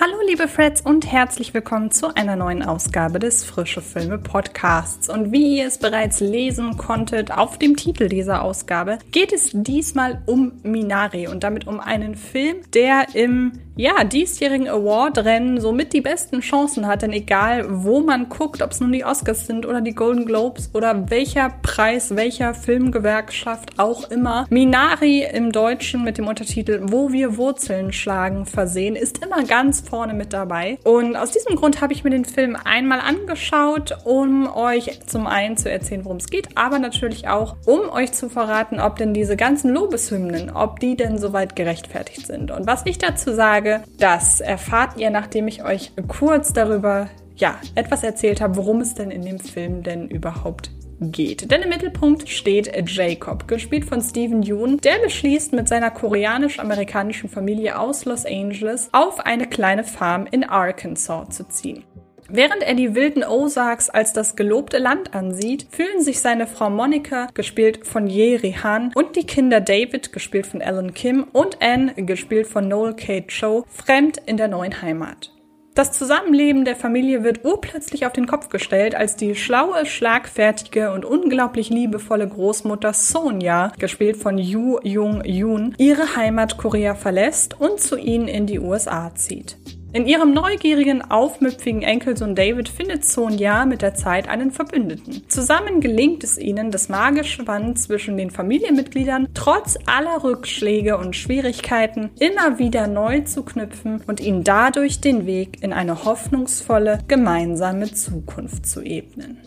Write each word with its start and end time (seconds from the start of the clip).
Hallo 0.00 0.14
liebe 0.28 0.46
Freds 0.46 0.80
und 0.80 1.10
herzlich 1.10 1.54
willkommen 1.54 1.90
zu 1.90 2.14
einer 2.14 2.36
neuen 2.36 2.62
Ausgabe 2.62 3.18
des 3.18 3.44
Frische 3.44 3.82
Filme 3.82 4.18
Podcasts. 4.18 5.08
Und 5.08 5.32
wie 5.32 5.58
ihr 5.58 5.66
es 5.66 5.78
bereits 5.78 6.20
lesen 6.20 6.76
konntet 6.76 7.32
auf 7.32 7.58
dem 7.58 7.74
Titel 7.74 8.08
dieser 8.08 8.42
Ausgabe, 8.42 9.00
geht 9.10 9.32
es 9.32 9.50
diesmal 9.52 10.22
um 10.26 10.52
Minari 10.62 11.26
und 11.26 11.42
damit 11.42 11.66
um 11.66 11.80
einen 11.80 12.14
Film, 12.14 12.58
der 12.74 13.06
im 13.14 13.54
ja, 13.78 14.02
diesjährigen 14.02 14.68
Award-Rennen 14.68 15.60
somit 15.60 15.92
die 15.92 16.00
besten 16.00 16.40
Chancen 16.40 16.88
hat, 16.88 17.02
denn 17.02 17.12
egal 17.12 17.64
wo 17.68 18.00
man 18.00 18.28
guckt, 18.28 18.60
ob 18.60 18.72
es 18.72 18.80
nun 18.80 18.90
die 18.90 19.04
Oscars 19.04 19.46
sind 19.46 19.64
oder 19.66 19.80
die 19.80 19.94
Golden 19.94 20.26
Globes 20.26 20.70
oder 20.74 21.08
welcher 21.10 21.50
Preis, 21.62 22.16
welcher 22.16 22.54
Filmgewerkschaft 22.54 23.78
auch 23.78 24.10
immer, 24.10 24.46
Minari 24.50 25.24
im 25.32 25.52
Deutschen 25.52 26.02
mit 26.02 26.18
dem 26.18 26.26
Untertitel 26.26 26.80
Wo 26.86 27.12
wir 27.12 27.36
Wurzeln 27.36 27.92
schlagen 27.92 28.46
versehen, 28.46 28.96
ist 28.96 29.24
immer 29.24 29.44
ganz 29.44 29.80
vorne 29.88 30.14
mit 30.14 30.32
dabei. 30.32 30.78
Und 30.84 31.16
aus 31.16 31.30
diesem 31.30 31.56
Grund 31.56 31.80
habe 31.80 31.92
ich 31.92 32.04
mir 32.04 32.10
den 32.10 32.24
Film 32.24 32.56
einmal 32.62 33.00
angeschaut, 33.00 33.96
um 34.04 34.48
euch 34.54 35.00
zum 35.06 35.26
einen 35.26 35.56
zu 35.56 35.70
erzählen, 35.70 36.04
worum 36.04 36.18
es 36.18 36.28
geht, 36.28 36.56
aber 36.56 36.78
natürlich 36.78 37.28
auch, 37.28 37.56
um 37.66 37.88
euch 37.90 38.12
zu 38.12 38.28
verraten, 38.28 38.80
ob 38.80 38.96
denn 38.96 39.14
diese 39.14 39.36
ganzen 39.36 39.70
Lobeshymnen, 39.70 40.50
ob 40.50 40.80
die 40.80 40.96
denn 40.96 41.18
soweit 41.18 41.56
gerechtfertigt 41.56 42.26
sind. 42.26 42.50
Und 42.50 42.66
was 42.66 42.84
ich 42.84 42.98
dazu 42.98 43.32
sage. 43.32 43.82
Das 43.98 44.40
erfahrt 44.40 44.98
ihr, 44.98 45.10
nachdem 45.10 45.48
ich 45.48 45.64
euch 45.64 45.92
kurz 46.06 46.52
darüber, 46.52 47.08
ja, 47.36 47.56
etwas 47.74 48.02
erzählt 48.02 48.40
habe, 48.40 48.56
worum 48.56 48.80
es 48.80 48.94
denn 48.94 49.10
in 49.10 49.22
dem 49.22 49.38
Film 49.38 49.82
denn 49.82 50.08
überhaupt 50.08 50.70
geht. 51.00 51.50
Denn 51.50 51.62
im 51.62 51.68
Mittelpunkt 51.68 52.28
steht 52.28 52.70
Jacob, 52.86 53.48
gespielt 53.48 53.84
von 53.84 54.00
Stephen 54.00 54.42
Yoon, 54.42 54.78
der 54.78 54.98
beschließt, 54.98 55.52
mit 55.52 55.68
seiner 55.68 55.90
koreanisch-amerikanischen 55.90 57.28
Familie 57.28 57.78
aus 57.78 58.04
Los 58.04 58.24
Angeles 58.26 58.88
auf 58.92 59.20
eine 59.20 59.46
kleine 59.46 59.84
Farm 59.84 60.26
in 60.30 60.44
Arkansas 60.44 61.30
zu 61.30 61.48
ziehen. 61.48 61.84
Während 62.30 62.62
er 62.62 62.74
die 62.74 62.94
wilden 62.94 63.24
Ozarks 63.24 63.88
als 63.88 64.12
das 64.12 64.36
gelobte 64.36 64.76
Land 64.76 65.14
ansieht, 65.14 65.66
fühlen 65.70 66.02
sich 66.02 66.20
seine 66.20 66.46
Frau 66.46 66.68
Monica, 66.68 67.28
gespielt 67.32 67.86
von 67.86 68.06
Ye 68.06 68.36
Rihan, 68.36 68.92
und 68.94 69.16
die 69.16 69.24
Kinder 69.24 69.62
David, 69.62 70.12
gespielt 70.12 70.46
von 70.46 70.60
Alan 70.60 70.92
Kim, 70.92 71.26
und 71.32 71.62
Anne, 71.62 71.94
gespielt 71.94 72.46
von 72.46 72.68
Noel 72.68 72.94
Kate 72.94 73.28
Cho, 73.28 73.64
fremd 73.68 74.18
in 74.26 74.36
der 74.36 74.48
neuen 74.48 74.82
Heimat. 74.82 75.32
Das 75.78 75.92
Zusammenleben 75.92 76.64
der 76.64 76.74
Familie 76.74 77.22
wird 77.22 77.44
urplötzlich 77.44 78.04
auf 78.04 78.12
den 78.12 78.26
Kopf 78.26 78.48
gestellt, 78.48 78.96
als 78.96 79.14
die 79.14 79.36
schlaue, 79.36 79.86
schlagfertige 79.86 80.90
und 80.90 81.04
unglaublich 81.04 81.70
liebevolle 81.70 82.26
Großmutter 82.26 82.92
Sonja, 82.92 83.70
gespielt 83.78 84.16
von 84.16 84.38
Yu 84.38 84.80
Jung 84.82 85.24
Yoon, 85.24 85.76
ihre 85.78 86.16
Heimat 86.16 86.56
Korea 86.56 86.96
verlässt 86.96 87.60
und 87.60 87.78
zu 87.78 87.96
ihnen 87.96 88.26
in 88.26 88.48
die 88.48 88.58
USA 88.58 89.14
zieht. 89.14 89.56
In 89.90 90.06
ihrem 90.06 90.34
neugierigen, 90.34 91.00
aufmüpfigen 91.10 91.80
Enkelsohn 91.80 92.34
David 92.34 92.68
findet 92.68 93.06
Sonja 93.06 93.64
mit 93.64 93.80
der 93.80 93.94
Zeit 93.94 94.28
einen 94.28 94.50
Verbündeten. 94.50 95.22
Zusammen 95.28 95.80
gelingt 95.80 96.22
es 96.24 96.36
ihnen, 96.36 96.70
das 96.70 96.90
magische 96.90 97.42
Band 97.42 97.78
zwischen 97.78 98.18
den 98.18 98.30
Familienmitgliedern 98.30 99.28
trotz 99.32 99.78
aller 99.86 100.22
Rückschläge 100.22 100.98
und 100.98 101.16
Schwierigkeiten 101.16 102.10
immer 102.20 102.58
wieder 102.58 102.86
neu 102.86 103.22
zu 103.22 103.42
knüpfen 103.42 104.02
und 104.06 104.20
ihnen 104.20 104.44
dadurch 104.44 105.00
den 105.00 105.24
Weg 105.24 105.62
in 105.62 105.72
eine 105.72 106.04
hoffnungsvolle, 106.04 106.98
gemeinsame 107.08 107.90
Zukunft 107.90 108.66
zu 108.66 108.82
ebnen. 108.82 109.38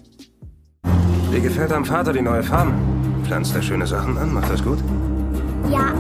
Wie 1.30 1.40
gefällt 1.40 1.70
deinem 1.70 1.86
Vater 1.86 2.14
die 2.14 2.22
neue 2.24 2.42
Farm? 2.42 2.74
Pflanzt 3.26 3.56
er 3.56 3.62
schöne 3.62 3.86
Sachen 3.86 4.18
an? 4.18 4.34
Macht 4.34 4.50
das 4.50 4.64
gut? 4.64 4.80
Ja. 5.72 5.94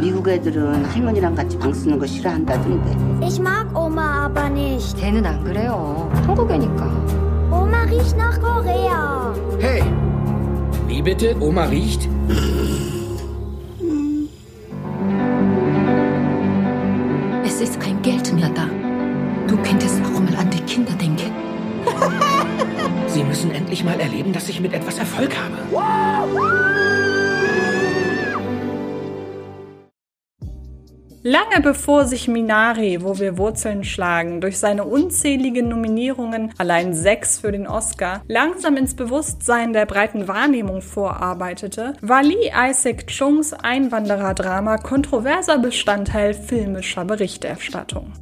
미국 0.00 0.28
애들은 0.28 0.84
할머니랑 0.84 1.34
같이 1.34 1.58
방 1.58 1.72
쓰는 1.72 1.98
거 1.98 2.06
싫어한다던데. 2.06 3.26
Ich 3.26 3.40
mag 3.40 3.66
Oma 3.74 4.24
aber 4.26 4.48
nicht. 4.50 4.96
걔는 4.96 5.24
안 5.24 5.42
그래요. 5.44 6.10
한국애니까. 6.26 6.84
Oma 7.50 7.84
riecht 7.84 8.16
nach 8.16 8.40
Korea. 8.40 9.32
Hey! 9.60 9.82
Wie 10.86 11.02
bitte? 11.02 11.34
Oma 11.40 11.64
riecht? 11.64 12.08
Es 17.44 17.60
ist 17.60 17.78
kein 17.80 18.00
Geld 18.02 18.32
mehr 18.34 18.50
da. 18.50 18.66
Du 19.46 19.56
könntest 19.58 20.00
auch 20.04 20.20
mal 20.20 20.36
an 20.36 20.50
die 20.50 20.60
Kinder 20.60 20.92
denken. 20.92 21.30
Sie 23.06 23.22
müssen 23.22 23.50
endlich 23.52 23.84
mal 23.84 23.98
erleben, 24.00 24.32
dass 24.32 24.48
ich 24.48 24.60
mit 24.60 24.72
etwas 24.72 24.98
Erfolg 24.98 25.30
habe. 25.36 25.58
Lange 31.23 31.59
bevor 31.61 32.05
sich 32.05 32.29
Minari, 32.29 33.03
wo 33.03 33.19
wir 33.19 33.37
Wurzeln 33.37 33.83
schlagen, 33.83 34.39
durch 34.39 34.57
seine 34.57 34.85
unzähligen 34.85 35.67
Nominierungen, 35.67 36.53
allein 36.57 36.93
sechs 36.93 37.39
für 37.39 37.51
den 37.51 37.67
Oscar, 37.67 38.21
langsam 38.29 38.77
ins 38.77 38.95
Bewusstsein 38.95 39.73
der 39.73 39.85
breiten 39.85 40.29
Wahrnehmung 40.29 40.81
vorarbeitete, 40.81 41.93
war 41.99 42.23
Lee 42.23 42.51
Isaac 42.55 43.07
Chungs 43.07 43.51
Einwandererdrama 43.51 44.77
kontroverser 44.77 45.57
Bestandteil 45.57 46.33
filmischer 46.33 47.03
Berichterstattung. 47.03 48.13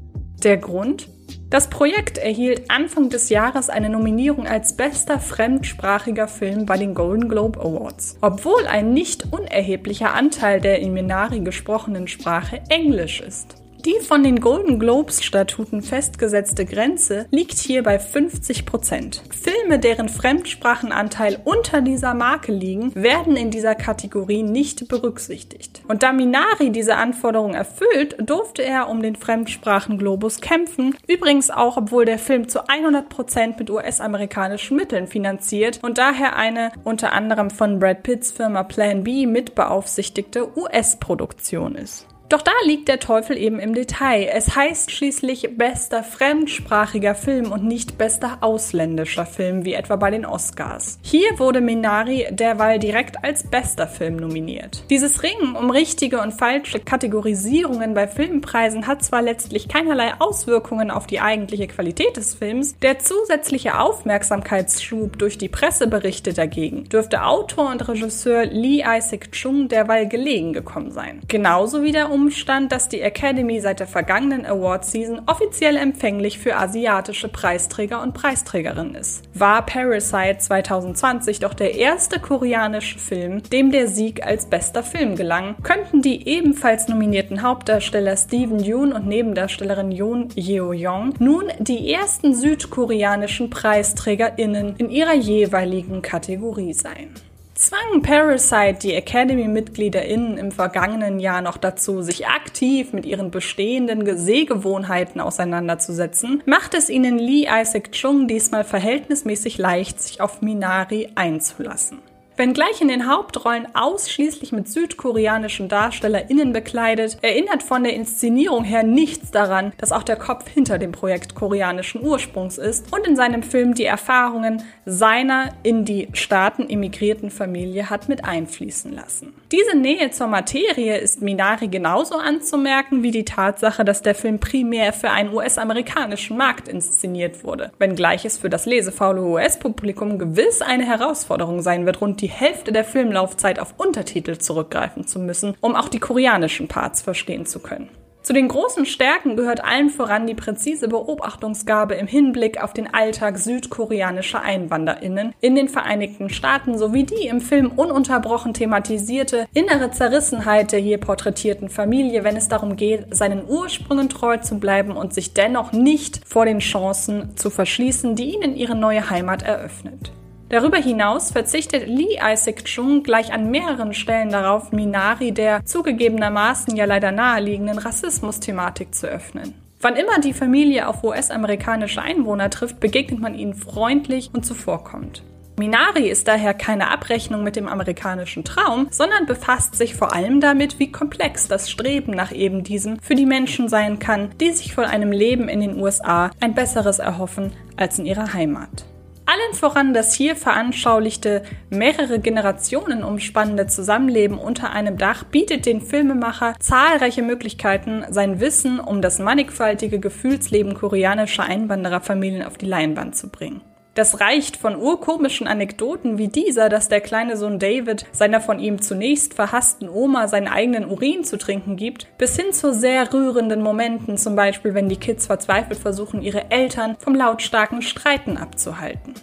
Der 0.44 0.58
Grund? 0.58 1.08
Das 1.50 1.70
Projekt 1.70 2.18
erhielt 2.18 2.70
Anfang 2.70 3.10
des 3.10 3.30
Jahres 3.30 3.70
eine 3.70 3.90
Nominierung 3.90 4.48
als 4.48 4.76
bester 4.76 5.18
fremdsprachiger 5.18 6.28
Film 6.28 6.66
bei 6.66 6.78
den 6.78 6.94
Golden 6.94 7.30
Globe 7.30 7.62
Awards, 7.62 8.18
obwohl 8.20 8.68
ein 8.68 8.92
nicht 8.92 9.32
unerheblicher 9.32 10.14
Anteil 10.14 10.60
der 10.60 10.80
in 10.80 10.94
Minari 10.94 11.40
gesprochenen 11.40 12.10
Sprache 12.10 12.62
Englisch 12.68 13.22
ist. 13.22 13.56
Die 13.88 14.02
von 14.02 14.22
den 14.22 14.42
Golden 14.42 14.80
Globes 14.80 15.24
Statuten 15.24 15.82
festgesetzte 15.82 16.66
Grenze 16.66 17.26
liegt 17.32 17.58
hier 17.58 17.84
bei 17.84 18.00
50 18.00 18.66
Prozent. 18.66 19.24
Filme, 19.30 19.80
deren 19.80 20.10
Fremdsprachenanteil 20.10 21.40
unter 21.46 21.80
dieser 21.80 22.14
Marke 22.14 22.52
liegen, 22.52 22.94
werden 22.96 23.38
in 23.38 23.50
dieser 23.50 23.76
Kategorie 23.76 24.44
nicht 24.44 24.90
berücksichtigt. 24.90 25.84
Und 25.88 26.04
da 26.04 26.12
Minari 26.12 26.74
diese 26.74 26.98
Anforderung 26.98 27.54
erfüllt, 27.54 28.18
durfte 28.20 28.62
er 28.62 28.90
um 28.90 29.02
den 29.02 29.16
Fremdsprachenglobus 29.16 30.42
kämpfen. 30.42 30.94
Übrigens 31.08 31.50
auch, 31.50 31.78
obwohl 31.78 32.04
der 32.04 32.20
Film 32.20 32.50
zu 32.50 32.68
100 32.68 33.08
Prozent 33.08 33.58
mit 33.58 33.70
US-amerikanischen 33.70 34.76
Mitteln 34.76 35.08
finanziert 35.08 35.80
und 35.82 35.98
daher 35.98 36.36
eine 36.36 36.74
unter 36.84 37.14
anderem 37.14 37.50
von 37.50 37.80
Brad 37.80 38.04
Pitts 38.04 38.34
Firma 38.34 38.64
Plan 38.64 39.06
B 39.06 39.26
mitbeaufsichtigte 39.26 40.58
US-Produktion 40.58 41.76
ist. 41.76 42.06
Doch 42.30 42.42
da 42.42 42.52
liegt 42.66 42.90
der 42.90 43.00
Teufel 43.00 43.38
eben 43.38 43.60
im 43.60 43.74
Detail. 43.74 44.30
Es 44.34 44.54
heißt 44.56 44.92
schließlich 44.92 45.58
bester 45.58 46.04
fremdsprachiger 46.04 47.16
Film 47.16 47.54
und 47.54 47.64
nicht 47.64 47.98
bester 47.98 48.40
ausländischer 48.42 49.26
Film, 49.26 49.64
wie 49.64 49.74
etwa 49.74 49.96
bei 49.96 50.12
den 50.12 50.26
Oscars. 50.26 51.00
Hier 51.02 51.40
wurde 51.40 51.62
Minari 51.62 52.28
derweil 52.32 52.80
direkt 52.80 53.24
als 53.24 53.44
bester 53.44 53.88
Film 53.88 54.18
nominiert. 54.18 54.84
Dieses 54.90 55.24
Ringen 55.24 55.56
um 55.56 55.70
richtige 55.70 56.20
und 56.20 56.34
falsche 56.34 56.80
Kategorisierungen 56.80 57.94
bei 57.94 58.08
Filmpreisen 58.08 58.88
hat 58.88 59.04
zwar 59.04 59.22
letztlich 59.22 59.70
keinerlei 59.70 60.14
Auswirkungen 60.20 60.92
auf 60.92 61.08
die 61.08 61.22
eigentliche 61.22 61.68
Qualität 61.68 62.18
des 62.18 62.36
Films, 62.36 62.78
der 62.80 63.00
zusätzliche 63.00 63.80
Aufmerksamkeitsschub 63.80 65.18
durch 65.18 65.38
die 65.38 65.50
Presseberichte 65.50 66.34
dagegen 66.34 66.90
dürfte 66.90 67.24
Autor 67.24 67.72
und 67.72 67.88
Regisseur 67.88 68.46
Lee 68.46 68.84
Isaac 68.86 69.32
Chung 69.32 69.70
derweil 69.70 70.08
gelegen 70.08 70.52
gekommen 70.52 70.92
sein. 70.92 71.22
Genauso 71.28 71.84
wie 71.84 71.92
der 71.92 72.10
Umstand, 72.18 72.72
dass 72.72 72.90
die 72.90 73.02
Academy 73.02 73.60
seit 73.62 73.80
der 73.80 73.86
vergangenen 73.86 74.48
Award 74.48 74.86
Season 74.86 75.22
offiziell 75.28 75.78
empfänglich 75.78 76.40
für 76.40 76.56
asiatische 76.56 77.28
Preisträger 77.28 78.02
und 78.02 78.16
Preisträgerinnen 78.16 78.96
ist. 78.96 79.24
War 79.36 79.64
Parasite 79.64 80.40
2020 80.40 81.40
doch 81.42 81.54
der 81.54 81.76
erste 81.76 82.20
koreanische 82.20 82.98
Film, 82.98 83.44
dem 83.44 83.72
der 83.72 83.88
Sieg 83.88 84.26
als 84.26 84.48
bester 84.48 84.82
Film 84.82 85.16
gelang, 85.16 85.58
könnten 85.62 86.02
die 86.02 86.28
ebenfalls 86.28 86.88
nominierten 86.88 87.44
Hauptdarsteller 87.44 88.18
Steven 88.18 88.64
Yeun 88.64 88.94
und 88.94 89.06
Nebendarstellerin 89.06 89.92
Yoon 89.92 90.30
Yeo-young 90.36 91.14
nun 91.20 91.44
die 91.60 91.94
ersten 91.94 92.34
südkoreanischen 92.34 93.52
PreisträgerInnen 93.52 94.76
in 94.78 94.90
ihrer 94.90 95.14
jeweiligen 95.14 96.02
Kategorie 96.02 96.74
sein 96.74 97.14
zwang 97.58 98.02
Parasite 98.02 98.80
die 98.82 98.94
Academy-MitgliederInnen 98.94 100.38
im 100.38 100.52
vergangenen 100.52 101.20
Jahr 101.20 101.42
noch 101.42 101.58
dazu, 101.58 102.02
sich 102.02 102.28
aktiv 102.28 102.94
mit 102.94 103.06
ihren 103.06 103.32
bestehenden 103.32 104.18
Sehgewohnheiten 104.18 105.20
auseinanderzusetzen, 105.20 106.44
macht 106.46 106.74
es 106.76 106.90
ihnen 106.90 107.18
Lee 107.18 107.48
Isaac 107.50 107.92
Chung 107.92 108.28
diesmal 108.28 108.64
verhältnismäßig 108.64 109.58
leicht, 109.58 110.02
sich 110.02 110.22
auf 110.22 110.42
Minari 110.42 111.10
einzulassen. 111.16 112.00
Wenngleich 112.38 112.82
in 112.82 112.88
den 112.88 113.12
Hauptrollen 113.12 113.68
ausschließlich 113.74 114.52
mit 114.52 114.68
südkoreanischen 114.70 115.70
DarstellerInnen 115.70 116.54
bekleidet, 116.54 117.18
erinnert 117.24 117.64
von 117.64 117.84
der 117.84 117.96
Inszenierung 117.96 118.64
her 118.64 118.84
nichts 118.84 119.32
daran, 119.32 119.74
dass 119.80 119.92
auch 119.92 120.04
der 120.04 120.18
Kopf 120.18 120.48
hinter 120.48 120.78
dem 120.78 120.92
Projekt 120.92 121.34
koreanischen 121.34 122.04
Ursprungs 122.04 122.60
ist 122.60 122.94
und 122.94 123.08
in 123.08 123.16
seinem 123.16 123.42
Film 123.42 123.74
die 123.74 123.86
Erfahrungen 123.86 124.62
seiner 124.86 125.50
in 125.64 125.84
die 125.84 126.10
Staaten 126.14 126.70
emigrierten 126.70 127.32
Familie 127.32 127.90
hat 127.90 128.08
mit 128.08 128.24
einfließen 128.24 128.94
lassen. 128.94 129.34
Diese 129.52 129.76
Nähe 129.76 130.12
zur 130.12 130.28
Materie 130.28 130.98
ist 130.98 131.24
Minari 131.24 131.70
genauso 131.70 132.18
anzumerken 132.18 133.02
wie 133.02 133.12
die 133.12 133.26
Tatsache, 133.26 133.84
dass 133.84 134.04
der 134.04 134.14
Film 134.14 134.40
primär 134.40 134.94
für 134.94 135.10
einen 135.10 135.34
US-amerikanischen 135.34 136.38
Markt 136.38 136.68
inszeniert 136.68 137.44
wurde, 137.44 137.72
wenngleich 137.80 138.26
es 138.26 138.38
für 138.38 138.52
das 138.52 138.68
lesefaule 138.68 139.24
US-Publikum 139.24 140.20
gewiss 140.20 140.62
eine 140.62 140.86
Herausforderung 140.86 141.64
sein 141.64 141.88
wird, 141.88 142.00
rund 142.00 142.22
die 142.22 142.27
die 142.28 142.34
Hälfte 142.34 142.74
der 142.74 142.84
Filmlaufzeit 142.84 143.58
auf 143.58 143.76
Untertitel 143.78 144.38
zurückgreifen 144.38 145.08
zu 145.08 145.18
müssen, 145.18 145.56
um 145.62 145.78
auch 145.78 145.88
die 145.88 146.00
koreanischen 146.00 146.68
Parts 146.68 147.02
verstehen 147.02 147.46
zu 147.46 147.60
können. 147.60 147.88
Zu 148.22 148.34
den 148.34 148.50
großen 148.50 148.86
Stärken 148.86 149.38
gehört 149.38 149.64
allen 149.64 149.90
voran 149.90 150.28
die 150.28 150.34
präzise 150.36 150.90
Beobachtungsgabe 150.90 151.96
im 151.96 152.06
Hinblick 152.06 152.62
auf 152.62 152.74
den 152.74 152.94
Alltag 152.94 153.38
südkoreanischer 153.38 154.42
Einwanderinnen 154.42 155.34
in 155.40 155.56
den 155.56 155.70
Vereinigten 155.70 156.30
Staaten 156.30 156.78
sowie 156.78 157.06
die 157.06 157.28
im 157.28 157.40
Film 157.40 157.72
ununterbrochen 157.72 158.54
thematisierte 158.54 159.48
innere 159.54 159.92
Zerrissenheit 159.92 160.74
der 160.74 160.80
hier 160.80 160.98
porträtierten 160.98 161.70
Familie, 161.70 162.26
wenn 162.26 162.36
es 162.36 162.50
darum 162.50 162.76
geht, 162.76 163.16
seinen 163.16 163.48
Ursprüngen 163.48 164.10
treu 164.10 164.36
zu 164.36 164.60
bleiben 164.60 164.98
und 164.98 165.14
sich 165.14 165.34
dennoch 165.34 165.72
nicht 165.72 166.20
vor 166.28 166.44
den 166.44 166.60
Chancen 166.60 167.38
zu 167.38 167.50
verschließen, 167.50 168.18
die 168.18 168.36
ihnen 168.36 168.58
ihre 168.58 168.76
neue 168.76 169.10
Heimat 169.10 169.44
eröffnet. 169.44 170.12
Darüber 170.50 170.78
hinaus 170.78 171.32
verzichtet 171.32 171.88
Lee 171.88 172.18
Isaac 172.24 172.64
Chung 172.64 173.04
gleich 173.04 173.34
an 173.34 173.52
mehreren 173.52 173.94
Stellen 173.94 174.30
darauf, 174.30 174.72
Minari 174.72 175.34
der 175.34 175.66
zugegebenermaßen 175.66 176.76
ja 176.76 176.86
leider 176.86 177.12
naheliegenden 177.12 177.78
Rassismus-Thematik 177.78 178.96
zu 178.96 179.08
öffnen. 179.08 179.54
Wann 179.82 179.98
immer 179.98 180.20
die 180.20 180.34
Familie 180.34 180.88
auf 180.88 181.04
US-amerikanische 181.04 182.02
Einwohner 182.02 182.50
trifft, 182.50 182.80
begegnet 182.80 183.20
man 183.20 183.36
ihnen 183.36 183.56
freundlich 183.56 184.32
und 184.34 184.46
zuvorkommend. 184.46 185.22
Minari 185.60 186.08
ist 186.08 186.28
daher 186.28 186.54
keine 186.54 186.92
Abrechnung 186.92 187.44
mit 187.44 187.56
dem 187.56 187.68
amerikanischen 187.68 188.44
Traum, 188.44 188.88
sondern 188.92 189.26
befasst 189.26 189.76
sich 189.76 189.96
vor 189.96 190.14
allem 190.14 190.40
damit, 190.40 190.80
wie 190.80 190.92
komplex 190.92 191.48
das 191.48 191.70
Streben 191.70 192.12
nach 192.12 192.32
eben 192.32 192.64
diesem 192.64 193.00
für 193.00 193.16
die 193.16 193.26
Menschen 193.26 193.68
sein 193.68 194.00
kann, 194.00 194.30
die 194.40 194.52
sich 194.52 194.74
von 194.74 194.86
einem 194.86 195.12
Leben 195.12 195.50
in 195.50 195.60
den 195.60 195.82
USA 195.82 196.32
ein 196.40 196.54
besseres 196.54 197.00
erhoffen 197.00 197.54
als 197.76 198.00
in 198.00 198.06
ihrer 198.06 198.34
Heimat. 198.34 198.86
Allen 199.30 199.56
voran 199.56 199.94
das 199.94 200.14
hier 200.14 200.38
veranschaulichte, 200.38 201.44
mehrere 201.70 202.18
Generationen 202.18 203.04
umspannende 203.04 203.68
Zusammenleben 203.68 204.38
unter 204.38 204.72
einem 204.72 204.98
Dach 204.98 205.26
bietet 205.26 205.66
den 205.66 205.82
Filmemacher 205.82 206.56
zahlreiche 206.60 207.24
Möglichkeiten, 207.24 208.06
sein 208.10 208.40
Wissen 208.40 208.80
um 208.80 209.02
das 209.02 209.20
mannigfaltige 209.20 210.00
Gefühlsleben 210.00 210.76
koreanischer 210.76 211.44
Einwandererfamilien 211.44 212.44
auf 212.44 212.58
die 212.58 212.68
Leinwand 212.68 213.18
zu 213.18 213.28
bringen. 213.28 213.60
Das 213.98 214.22
reicht 214.22 214.58
von 214.58 214.76
urkomischen 214.76 215.48
Anekdoten 215.48 216.20
wie 216.20 216.28
dieser, 216.28 216.70
dass 216.70 216.88
der 216.88 217.02
kleine 217.02 217.36
Sohn 217.36 217.58
David 217.58 218.06
seiner 218.12 218.40
von 218.40 218.60
ihm 218.60 218.80
zunächst 218.80 219.34
verhassten 219.34 219.90
Oma 219.90 220.28
seinen 220.28 220.48
eigenen 220.48 220.86
Urin 220.86 221.24
zu 221.24 221.40
trinken 221.40 221.78
gibt, 221.78 222.08
bis 222.20 222.36
hin 222.36 222.54
zu 222.54 222.76
sehr 222.76 223.12
rührenden 223.12 223.64
Momenten, 223.64 224.20
zum 224.20 224.36
Beispiel 224.36 224.76
wenn 224.76 224.88
die 224.88 224.98
Kids 224.98 225.26
verzweifelt 225.26 225.80
versuchen, 225.80 226.22
ihre 226.22 226.52
Eltern 226.52 226.96
vom 227.00 227.16
lautstarken 227.16 227.82
Streiten 227.82 228.38
abzuhalten. 228.38 229.16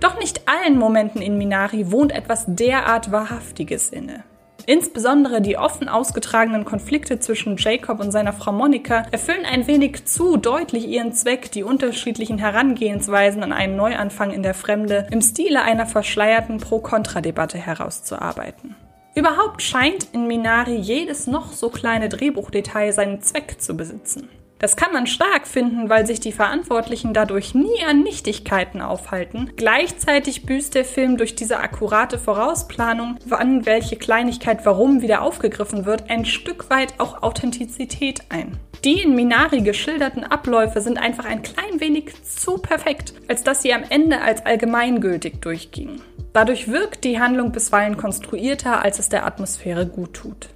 Doch 0.00 0.18
nicht 0.18 0.48
allen 0.48 0.76
Momenten 0.76 1.22
in 1.22 1.38
Minari 1.38 1.92
wohnt 1.92 2.10
etwas 2.10 2.46
derart 2.48 3.12
Wahrhaftiges 3.12 3.90
inne. 3.90 4.24
Insbesondere 4.66 5.40
die 5.40 5.56
offen 5.56 5.88
ausgetragenen 5.88 6.64
Konflikte 6.64 7.20
zwischen 7.20 7.56
Jacob 7.56 8.00
und 8.00 8.10
seiner 8.10 8.32
Frau 8.32 8.50
Monika 8.50 9.06
erfüllen 9.12 9.46
ein 9.46 9.68
wenig 9.68 10.06
zu 10.06 10.36
deutlich 10.36 10.88
ihren 10.88 11.12
Zweck, 11.12 11.52
die 11.52 11.62
unterschiedlichen 11.62 12.38
Herangehensweisen 12.38 13.44
an 13.44 13.52
einen 13.52 13.76
Neuanfang 13.76 14.32
in 14.32 14.42
der 14.42 14.54
Fremde 14.54 15.06
im 15.12 15.22
Stile 15.22 15.62
einer 15.62 15.86
verschleierten 15.86 16.58
Pro-Kontra-Debatte 16.58 17.58
herauszuarbeiten. 17.58 18.74
Überhaupt 19.14 19.62
scheint 19.62 20.08
in 20.12 20.26
Minari 20.26 20.74
jedes 20.74 21.28
noch 21.28 21.52
so 21.52 21.70
kleine 21.70 22.08
Drehbuchdetail 22.08 22.92
seinen 22.92 23.22
Zweck 23.22 23.60
zu 23.60 23.76
besitzen. 23.76 24.28
Das 24.58 24.74
kann 24.74 24.92
man 24.92 25.06
stark 25.06 25.46
finden, 25.46 25.90
weil 25.90 26.06
sich 26.06 26.18
die 26.18 26.32
Verantwortlichen 26.32 27.12
dadurch 27.12 27.54
nie 27.54 27.84
an 27.86 28.02
Nichtigkeiten 28.02 28.80
aufhalten. 28.80 29.50
Gleichzeitig 29.56 30.46
büßt 30.46 30.74
der 30.74 30.86
Film 30.86 31.18
durch 31.18 31.34
diese 31.34 31.58
akkurate 31.58 32.18
Vorausplanung, 32.18 33.18
wann 33.26 33.66
welche 33.66 33.96
Kleinigkeit 33.96 34.64
warum 34.64 35.02
wieder 35.02 35.20
aufgegriffen 35.20 35.84
wird, 35.84 36.08
ein 36.08 36.24
Stück 36.24 36.70
weit 36.70 36.94
auch 36.98 37.22
Authentizität 37.22 38.22
ein. 38.30 38.56
Die 38.84 39.02
in 39.02 39.14
Minari 39.14 39.60
geschilderten 39.60 40.24
Abläufe 40.24 40.80
sind 40.80 40.96
einfach 40.96 41.26
ein 41.26 41.42
klein 41.42 41.80
wenig 41.80 42.14
zu 42.24 42.56
perfekt, 42.56 43.12
als 43.28 43.42
dass 43.42 43.62
sie 43.62 43.74
am 43.74 43.82
Ende 43.88 44.22
als 44.22 44.46
allgemeingültig 44.46 45.40
durchgingen. 45.40 46.00
Dadurch 46.32 46.68
wirkt 46.68 47.04
die 47.04 47.18
Handlung 47.18 47.52
bisweilen 47.52 47.96
konstruierter, 47.96 48.82
als 48.82 48.98
es 48.98 49.08
der 49.08 49.26
Atmosphäre 49.26 49.86
gut 49.86 50.14
tut. 50.14 50.48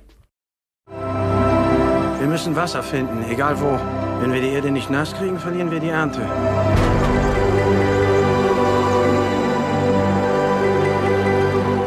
Wir 2.20 2.28
müssen 2.28 2.54
Wasser 2.54 2.82
finden, 2.82 3.24
egal 3.30 3.58
wo. 3.62 3.80
Wenn 4.20 4.30
wir 4.30 4.42
die 4.42 4.50
Erde 4.50 4.70
nicht 4.70 4.90
nass 4.90 5.14
kriegen, 5.14 5.38
verlieren 5.38 5.70
wir 5.70 5.80
die 5.80 5.88
Ernte. 5.88 6.20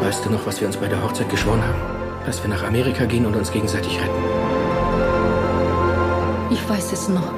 Weißt 0.02 0.24
du 0.24 0.30
noch, 0.30 0.44
was 0.44 0.60
wir 0.60 0.66
uns 0.66 0.76
bei 0.76 0.88
der 0.88 1.00
Hochzeit 1.04 1.30
geschworen 1.30 1.62
haben? 1.62 1.78
Dass 2.26 2.42
wir 2.42 2.50
nach 2.50 2.64
Amerika 2.64 3.04
gehen 3.04 3.26
und 3.26 3.36
uns 3.36 3.52
gegenseitig 3.52 3.96
retten. 4.00 4.24
Ich 6.50 6.68
weiß 6.68 6.92
es 6.92 7.08
noch. 7.08 7.32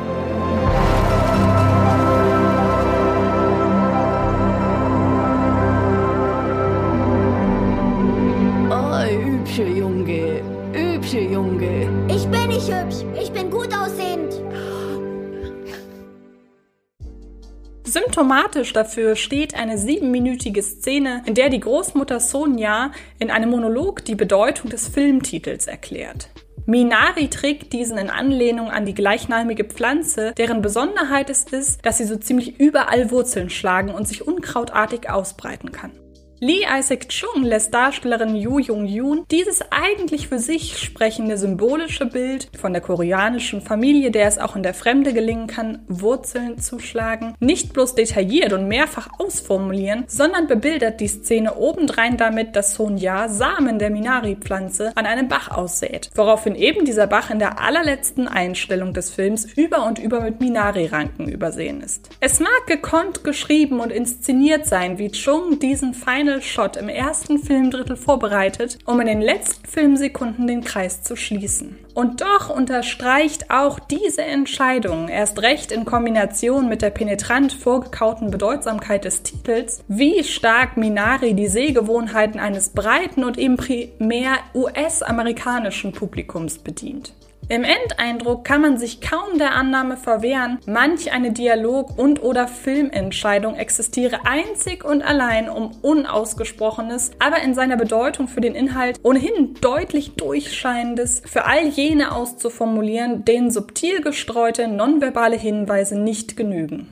Symptomatisch 17.87 18.73
dafür 18.73 19.15
steht 19.15 19.55
eine 19.55 19.79
siebenminütige 19.79 20.61
Szene, 20.61 21.23
in 21.25 21.35
der 21.35 21.51
die 21.51 21.61
Großmutter 21.61 22.19
Sonja 22.19 22.91
in 23.21 23.31
einem 23.31 23.51
Monolog 23.51 24.05
die 24.05 24.17
Bedeutung 24.17 24.71
des 24.71 24.89
Filmtitels 24.89 25.69
erklärt. 25.69 26.29
Minari 26.67 27.29
trägt 27.29 27.73
diesen 27.73 27.97
in 27.97 28.11
Anlehnung 28.11 28.71
an 28.71 28.87
die 28.87 28.95
gleichnamige 28.95 29.63
Pflanze, 29.63 30.33
deren 30.37 30.63
Besonderheit 30.63 31.31
es 31.31 31.45
ist, 31.45 31.87
dass 31.87 31.99
sie 31.99 32.07
so 32.07 32.17
ziemlich 32.17 32.59
überall 32.59 33.13
Wurzeln 33.13 33.51
schlagen 33.51 33.91
und 33.95 34.09
sich 34.09 34.27
unkrautartig 34.27 35.09
ausbreiten 35.09 35.71
kann. 35.71 35.93
Lee 36.39 36.67
Isaac 36.71 37.09
Chung 37.09 37.45
lässt 37.45 37.73
Darstellerin 37.73 38.37
Yoo 38.37 38.59
Jung-yoon 38.59 39.25
dieses 39.31 39.61
eigentlich 39.71 40.29
für 40.29 40.39
sich 40.39 40.77
sprechende 40.77 41.39
symbolische 41.39 42.05
Bild 42.05 42.51
von 42.61 42.75
der 42.75 42.83
koreanischen 42.83 43.63
Familie, 43.63 44.11
der 44.11 44.27
es 44.29 44.37
auch 44.37 44.55
in 44.55 44.63
der 44.63 44.75
Fremde 44.75 45.15
gelingen 45.15 45.47
kann, 45.47 45.79
Wurzeln 45.89 46.59
zu 46.59 46.79
schlagen, 46.79 47.35
nicht 47.41 47.73
bloß 47.73 47.95
detailliert 47.95 48.53
und 48.53 48.69
mehrfach 48.69 49.09
ausformulieren, 49.19 50.05
sondern 50.09 50.47
bebildert 50.47 51.01
die 51.01 51.09
Szene 51.09 51.57
obendrein 51.57 52.19
damit, 52.19 52.55
dass 52.55 52.75
Sonja 52.75 53.31
Samen 53.31 53.79
der 53.79 53.89
Minari-Pflanze 53.89 54.93
an 54.95 55.07
einem 55.07 55.29
Bach 55.29 55.51
aussät, 55.51 56.11
woraufhin 56.17 56.55
eben 56.55 56.85
dieser 56.85 57.07
Bach 57.07 57.31
in 57.31 57.39
der 57.39 57.63
allerletzten 57.63 58.29
Einstellung 58.29 58.93
des 58.93 59.11
Films 59.11 59.47
über 59.55 59.87
und 59.87 59.99
über 59.99 60.21
mit 60.21 60.41
Minari-Ranken 60.41 61.29
übersehen 61.29 61.81
ist. 61.81 62.11
Es 62.21 62.41
mag 62.41 62.67
gekonnt 62.67 63.25
geschrieben 63.25 63.81
und 63.81 63.91
inszeniert 63.91 64.67
sein, 64.67 64.99
wie 64.99 65.11
Chung 65.11 65.59
diesen 65.61 65.95
feinen 65.95 66.26
Final 66.27 66.43
Shot 66.43 66.77
im 66.77 66.89
ersten 66.89 67.39
Filmdrittel 67.39 67.95
vorbereitet, 67.95 68.79
um 68.85 69.01
in 69.01 69.07
den 69.07 69.21
letzten 69.21 69.65
Filmsekunden 69.65 70.49
den 70.49 70.65
Kreis 70.65 71.05
zu 71.05 71.15
schließen. 71.15 71.79
Und 71.95 72.21
doch 72.21 72.51
unterstreicht 72.51 73.53
auch 73.53 73.79
diese 73.79 74.23
Entscheidung, 74.23 75.07
erst 75.07 75.41
recht 75.43 75.71
in 75.71 75.85
Kombination 75.85 76.69
mit 76.69 76.83
der 76.83 76.91
penetrant 76.91 77.53
vorgekauten 77.53 78.33
Bedeutsamkeit 78.33 79.05
des 79.05 79.23
Titels, 79.23 79.85
wie 79.87 80.25
stark 80.25 80.77
Minari 80.77 81.35
die 81.35 81.47
Sehgewohnheiten 81.47 82.41
eines 82.41 82.71
breiten 82.71 83.23
und 83.23 83.39
eben 83.39 83.57
primär 83.57 84.39
US-amerikanischen 84.53 85.93
Publikums 85.93 86.59
bedient. 86.59 87.13
Im 87.49 87.63
Endeindruck 87.63 88.45
kann 88.45 88.61
man 88.61 88.77
sich 88.77 89.01
kaum 89.01 89.39
der 89.39 89.55
Annahme 89.55 89.97
verwehren, 89.97 90.59
manch 90.67 91.13
eine 91.13 91.31
Dialog- 91.31 91.97
und 91.97 92.21
oder 92.21 92.49
Filmentscheidung 92.49 93.55
existiere 93.55 94.27
einzig 94.27 94.85
und 94.85 95.01
allein 95.01 95.49
um 95.49 95.71
unausgesprochenes, 95.81 97.13
aber 97.21 97.43
in 97.43 97.55
seiner 97.55 97.77
Bedeutung 97.77 98.27
für 98.27 98.41
den 98.41 98.57
Inhalt 98.57 98.99
ohnehin 99.05 99.55
deutlich 99.61 100.17
durchscheinendes 100.17 101.23
für 101.25 101.45
all 101.45 101.69
jene 101.69 102.11
auszuformulieren, 102.11 103.25
denen 103.25 103.53
subtil 103.53 104.01
gestreute 104.01 104.67
nonverbale 104.67 105.37
Hinweise 105.37 105.97
nicht 105.97 106.37
genügen. 106.37 106.89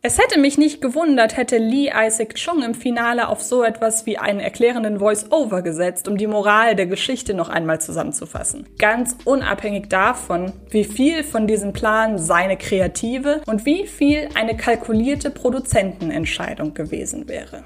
Es 0.00 0.16
hätte 0.16 0.38
mich 0.38 0.58
nicht 0.58 0.80
gewundert, 0.80 1.36
hätte 1.36 1.58
Lee 1.58 1.90
Isaac 1.92 2.36
Chung 2.36 2.62
im 2.62 2.74
Finale 2.74 3.26
auf 3.26 3.42
so 3.42 3.64
etwas 3.64 4.06
wie 4.06 4.16
einen 4.16 4.38
erklärenden 4.38 5.00
Voice-Over 5.00 5.62
gesetzt, 5.62 6.06
um 6.06 6.16
die 6.16 6.28
Moral 6.28 6.76
der 6.76 6.86
Geschichte 6.86 7.34
noch 7.34 7.48
einmal 7.48 7.80
zusammenzufassen. 7.80 8.68
Ganz 8.78 9.16
unabhängig 9.24 9.88
davon, 9.88 10.52
wie 10.70 10.84
viel 10.84 11.24
von 11.24 11.48
diesem 11.48 11.72
Plan 11.72 12.16
seine 12.16 12.56
kreative 12.56 13.42
und 13.46 13.66
wie 13.66 13.88
viel 13.88 14.28
eine 14.36 14.56
kalkulierte 14.56 15.30
Produzentenentscheidung 15.30 16.74
gewesen 16.74 17.28
wäre. 17.28 17.64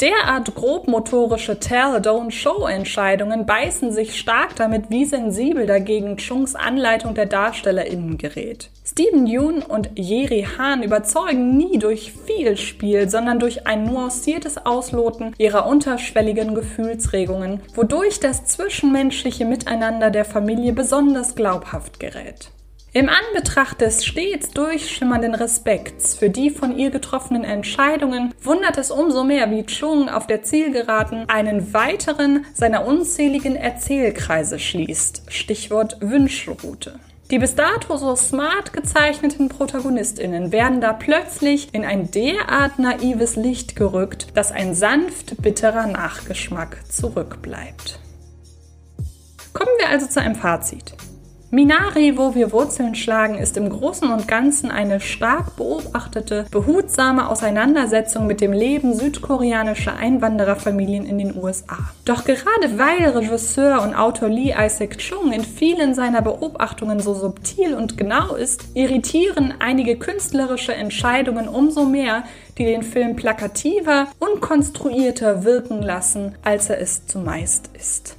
Derart 0.00 0.54
grobmotorische 0.54 1.58
Tell-Don't-Show-Entscheidungen 1.58 3.46
beißen 3.46 3.92
sich 3.92 4.20
stark 4.20 4.54
damit, 4.56 4.90
wie 4.90 5.06
sensibel 5.06 5.64
dagegen 5.64 6.18
Chungs 6.18 6.54
Anleitung 6.54 7.14
der 7.14 7.24
DarstellerInnen 7.24 8.18
gerät. 8.18 8.68
Steven 8.84 9.26
Yeun 9.26 9.62
und 9.62 9.90
Yeri 9.98 10.46
Han 10.58 10.82
überzeugen 10.82 11.56
nie 11.56 11.78
durch 11.78 12.12
viel 12.12 12.58
Spiel, 12.58 13.08
sondern 13.08 13.38
durch 13.38 13.66
ein 13.66 13.84
nuanciertes 13.84 14.58
Ausloten 14.66 15.34
ihrer 15.38 15.66
unterschwelligen 15.66 16.54
Gefühlsregungen, 16.54 17.62
wodurch 17.74 18.20
das 18.20 18.44
zwischenmenschliche 18.44 19.46
Miteinander 19.46 20.10
der 20.10 20.26
Familie 20.26 20.74
besonders 20.74 21.34
glaubhaft 21.34 21.98
gerät. 21.98 22.50
Im 22.96 23.10
Anbetracht 23.10 23.82
des 23.82 24.06
stets 24.06 24.52
durchschimmernden 24.52 25.34
Respekts 25.34 26.14
für 26.14 26.30
die 26.30 26.48
von 26.48 26.78
ihr 26.78 26.88
getroffenen 26.88 27.44
Entscheidungen 27.44 28.32
wundert 28.42 28.78
es 28.78 28.90
umso 28.90 29.22
mehr, 29.22 29.50
wie 29.50 29.66
Chung 29.66 30.08
auf 30.08 30.26
der 30.26 30.44
Zielgeraden 30.44 31.28
einen 31.28 31.74
weiteren 31.74 32.46
seiner 32.54 32.86
unzähligen 32.86 33.54
Erzählkreise 33.54 34.58
schließt. 34.58 35.24
Stichwort 35.28 35.98
Wünschelroute. 36.00 36.98
Die 37.30 37.38
bis 37.38 37.54
dato 37.54 37.98
so 37.98 38.16
smart 38.16 38.72
gezeichneten 38.72 39.50
ProtagonistInnen 39.50 40.50
werden 40.50 40.80
da 40.80 40.94
plötzlich 40.94 41.74
in 41.74 41.84
ein 41.84 42.10
derart 42.10 42.78
naives 42.78 43.36
Licht 43.36 43.76
gerückt, 43.76 44.28
dass 44.32 44.52
ein 44.52 44.74
sanft 44.74 45.42
bitterer 45.42 45.86
Nachgeschmack 45.86 46.78
zurückbleibt. 46.90 48.00
Kommen 49.52 49.72
wir 49.80 49.90
also 49.90 50.06
zu 50.06 50.18
einem 50.18 50.34
Fazit. 50.34 50.94
Minari, 51.52 52.18
wo 52.18 52.34
wir 52.34 52.50
Wurzeln 52.50 52.96
schlagen, 52.96 53.38
ist 53.38 53.56
im 53.56 53.70
Großen 53.70 54.10
und 54.10 54.26
Ganzen 54.26 54.72
eine 54.72 54.98
stark 54.98 55.54
beobachtete, 55.54 56.44
behutsame 56.50 57.28
Auseinandersetzung 57.28 58.26
mit 58.26 58.40
dem 58.40 58.52
Leben 58.52 58.94
südkoreanischer 58.94 59.94
Einwandererfamilien 59.94 61.06
in 61.06 61.18
den 61.18 61.36
USA. 61.40 61.78
Doch 62.04 62.24
gerade 62.24 62.78
weil 62.78 63.10
Regisseur 63.10 63.80
und 63.82 63.94
Autor 63.94 64.28
Lee 64.28 64.54
Isaac 64.58 64.98
Chung 64.98 65.32
in 65.32 65.44
vielen 65.44 65.94
seiner 65.94 66.20
Beobachtungen 66.20 66.98
so 66.98 67.14
subtil 67.14 67.74
und 67.74 67.96
genau 67.96 68.34
ist, 68.34 68.64
irritieren 68.74 69.54
einige 69.60 69.96
künstlerische 69.98 70.74
Entscheidungen 70.74 71.46
umso 71.46 71.84
mehr, 71.84 72.24
die 72.58 72.64
den 72.64 72.82
Film 72.82 73.14
plakativer 73.14 74.08
und 74.18 74.40
konstruierter 74.40 75.44
wirken 75.44 75.80
lassen, 75.80 76.34
als 76.42 76.70
er 76.70 76.80
es 76.80 77.06
zumeist 77.06 77.70
ist. 77.74 78.16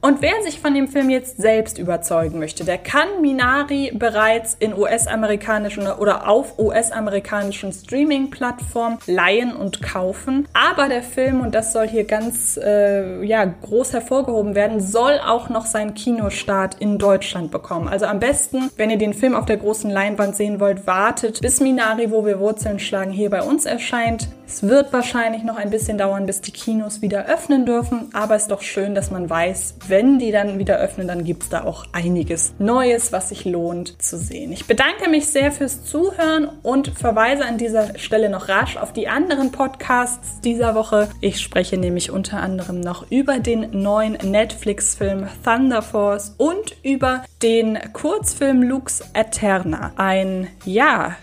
Und 0.00 0.22
wer 0.22 0.42
sich 0.44 0.60
von 0.60 0.74
dem 0.74 0.86
Film 0.86 1.10
jetzt 1.10 1.38
selbst 1.38 1.76
überzeugen 1.76 2.38
möchte, 2.38 2.64
der 2.64 2.78
kann 2.78 3.20
Minari 3.20 3.90
bereits 3.92 4.56
in 4.60 4.72
US-amerikanischen 4.72 5.88
oder 5.88 6.28
auf 6.28 6.56
US-amerikanischen 6.56 7.72
Streaming-Plattformen 7.72 8.98
leihen 9.06 9.56
und 9.56 9.82
kaufen. 9.82 10.46
Aber 10.52 10.88
der 10.88 11.02
Film, 11.02 11.40
und 11.40 11.52
das 11.52 11.72
soll 11.72 11.88
hier 11.88 12.04
ganz 12.04 12.56
äh, 12.62 13.24
ja, 13.24 13.44
groß 13.44 13.92
hervorgehoben 13.92 14.54
werden, 14.54 14.80
soll 14.80 15.18
auch 15.18 15.48
noch 15.48 15.66
seinen 15.66 15.94
Kinostart 15.94 16.76
in 16.78 16.98
Deutschland 16.98 17.50
bekommen. 17.50 17.88
Also 17.88 18.06
am 18.06 18.20
besten, 18.20 18.70
wenn 18.76 18.90
ihr 18.90 18.98
den 18.98 19.14
Film 19.14 19.34
auf 19.34 19.46
der 19.46 19.56
großen 19.56 19.90
Leinwand 19.90 20.36
sehen 20.36 20.60
wollt, 20.60 20.86
wartet, 20.86 21.40
bis 21.40 21.58
Minari, 21.58 22.12
wo 22.12 22.24
wir 22.24 22.38
Wurzeln 22.38 22.78
schlagen, 22.78 23.10
hier 23.10 23.30
bei 23.30 23.42
uns 23.42 23.66
erscheint. 23.66 24.28
Es 24.46 24.62
wird 24.62 24.92
wahrscheinlich 24.94 25.42
noch 25.42 25.56
ein 25.56 25.68
bisschen 25.68 25.98
dauern, 25.98 26.24
bis 26.24 26.40
die 26.40 26.52
Kinos 26.52 27.02
wieder 27.02 27.26
öffnen 27.26 27.66
dürfen, 27.66 28.08
aber 28.14 28.34
es 28.34 28.42
ist 28.42 28.50
doch 28.50 28.62
schön, 28.62 28.94
dass 28.94 29.10
man 29.10 29.28
weiß, 29.28 29.74
wenn 29.88 30.18
die 30.18 30.30
dann 30.30 30.58
wieder 30.58 30.78
öffnen, 30.78 31.08
dann 31.08 31.24
gibt 31.24 31.44
es 31.44 31.48
da 31.48 31.64
auch 31.64 31.86
einiges 31.92 32.54
Neues, 32.58 33.12
was 33.12 33.30
sich 33.30 33.44
lohnt 33.44 34.00
zu 34.02 34.18
sehen. 34.18 34.52
Ich 34.52 34.66
bedanke 34.66 35.08
mich 35.08 35.26
sehr 35.26 35.52
fürs 35.52 35.84
Zuhören 35.84 36.48
und 36.62 36.88
verweise 36.88 37.44
an 37.44 37.58
dieser 37.58 37.98
Stelle 37.98 38.28
noch 38.28 38.48
rasch 38.48 38.76
auf 38.76 38.92
die 38.92 39.08
anderen 39.08 39.52
Podcasts 39.52 40.40
dieser 40.40 40.74
Woche. 40.74 41.08
Ich 41.20 41.40
spreche 41.40 41.76
nämlich 41.76 42.10
unter 42.10 42.40
anderem 42.40 42.80
noch 42.80 43.10
über 43.10 43.38
den 43.38 43.82
neuen 43.82 44.12
Netflix-Film 44.12 45.28
Thunder 45.44 45.82
Force 45.82 46.34
und 46.38 46.76
über 46.82 47.24
den 47.42 47.78
Kurzfilm 47.92 48.62
Lux 48.62 49.02
Eterna. 49.14 49.92
Ein, 49.96 50.48
ja, 50.64 51.16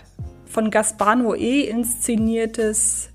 von 0.46 0.70
Gaspar 0.70 1.16
Noé 1.16 1.64
inszeniertes 1.64 3.10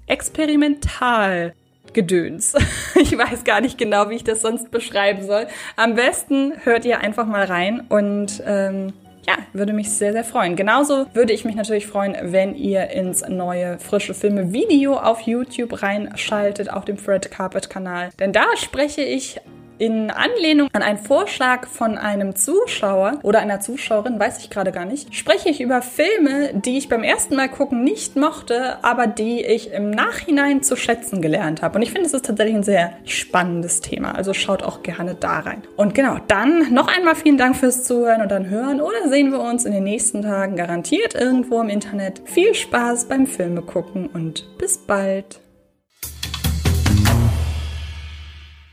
Experimentalgedöns. 1.93 2.53
Ich 3.01 3.17
weiß 3.17 3.43
gar 3.43 3.61
nicht 3.61 3.77
genau, 3.77 4.09
wie 4.09 4.15
ich 4.15 4.23
das 4.23 4.41
sonst 4.41 4.71
beschreiben 4.71 5.25
soll. 5.25 5.47
Am 5.75 5.95
besten 5.95 6.53
hört 6.63 6.85
ihr 6.85 6.99
einfach 6.99 7.25
mal 7.25 7.45
rein 7.45 7.81
und 7.89 8.41
ähm, 8.45 8.93
ja, 9.27 9.35
würde 9.53 9.73
mich 9.73 9.89
sehr, 9.89 10.13
sehr 10.13 10.23
freuen. 10.23 10.55
Genauso 10.55 11.07
würde 11.13 11.33
ich 11.33 11.43
mich 11.43 11.55
natürlich 11.55 11.87
freuen, 11.87 12.15
wenn 12.21 12.55
ihr 12.55 12.89
ins 12.91 13.27
neue 13.27 13.79
frische 13.79 14.13
Filme 14.13 14.53
Video 14.53 14.97
auf 14.97 15.21
YouTube 15.21 15.81
reinschaltet, 15.81 16.71
auf 16.71 16.85
dem 16.85 16.97
Fred 16.97 17.31
Carpet 17.31 17.69
Kanal. 17.69 18.11
Denn 18.19 18.33
da 18.33 18.45
spreche 18.55 19.01
ich 19.01 19.41
in 19.81 20.11
Anlehnung 20.11 20.69
an 20.73 20.83
einen 20.83 20.99
Vorschlag 20.99 21.67
von 21.67 21.97
einem 21.97 22.35
Zuschauer 22.35 23.19
oder 23.23 23.39
einer 23.39 23.61
Zuschauerin, 23.61 24.19
weiß 24.19 24.37
ich 24.37 24.51
gerade 24.51 24.71
gar 24.71 24.85
nicht, 24.85 25.15
spreche 25.15 25.49
ich 25.49 25.59
über 25.59 25.81
Filme, 25.81 26.53
die 26.53 26.77
ich 26.77 26.87
beim 26.87 27.01
ersten 27.01 27.35
Mal 27.35 27.49
gucken 27.49 27.83
nicht 27.83 28.15
mochte, 28.15 28.77
aber 28.83 29.07
die 29.07 29.43
ich 29.43 29.71
im 29.71 29.89
Nachhinein 29.89 30.61
zu 30.61 30.75
schätzen 30.75 31.19
gelernt 31.19 31.63
habe. 31.63 31.77
Und 31.77 31.81
ich 31.81 31.91
finde, 31.91 32.05
es 32.05 32.13
ist 32.13 32.25
tatsächlich 32.25 32.57
ein 32.57 32.63
sehr 32.63 32.93
spannendes 33.05 33.81
Thema. 33.81 34.13
Also 34.13 34.35
schaut 34.35 34.61
auch 34.61 34.83
gerne 34.83 35.15
da 35.15 35.39
rein. 35.39 35.63
Und 35.77 35.95
genau, 35.95 36.17
dann 36.27 36.71
noch 36.71 36.87
einmal 36.87 37.15
vielen 37.15 37.39
Dank 37.39 37.55
fürs 37.55 37.83
Zuhören 37.83 38.21
und 38.21 38.29
dann 38.29 38.51
hören 38.51 38.81
oder 38.81 39.09
sehen 39.09 39.31
wir 39.31 39.39
uns 39.39 39.65
in 39.65 39.71
den 39.71 39.83
nächsten 39.83 40.21
Tagen 40.21 40.57
garantiert 40.57 41.15
irgendwo 41.15 41.59
im 41.59 41.69
Internet. 41.69 42.21
Viel 42.25 42.53
Spaß 42.53 43.05
beim 43.05 43.25
Filme 43.25 43.63
gucken 43.63 44.05
und 44.13 44.45
bis 44.59 44.77
bald. 44.77 45.41